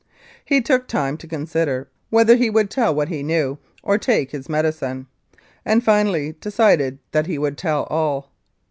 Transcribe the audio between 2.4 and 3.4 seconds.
would tell what he